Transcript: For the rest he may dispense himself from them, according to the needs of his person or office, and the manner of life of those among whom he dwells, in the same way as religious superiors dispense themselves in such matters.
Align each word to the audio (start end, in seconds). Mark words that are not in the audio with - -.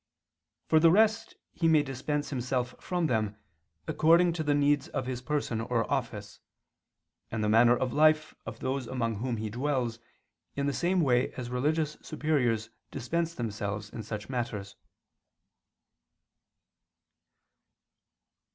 For 0.65 0.79
the 0.79 0.89
rest 0.89 1.35
he 1.51 1.67
may 1.67 1.83
dispense 1.83 2.31
himself 2.31 2.73
from 2.83 3.05
them, 3.05 3.37
according 3.87 4.33
to 4.33 4.41
the 4.43 4.55
needs 4.55 4.87
of 4.87 5.05
his 5.05 5.21
person 5.21 5.61
or 5.61 5.85
office, 5.93 6.39
and 7.29 7.43
the 7.43 7.47
manner 7.49 7.77
of 7.77 7.93
life 7.93 8.33
of 8.47 8.61
those 8.61 8.87
among 8.87 9.17
whom 9.19 9.37
he 9.37 9.51
dwells, 9.51 9.99
in 10.55 10.65
the 10.65 10.73
same 10.73 11.01
way 11.01 11.31
as 11.33 11.51
religious 11.51 11.97
superiors 12.01 12.71
dispense 12.89 13.35
themselves 13.35 13.91
in 13.91 14.01
such 14.01 14.27
matters. 14.27 14.75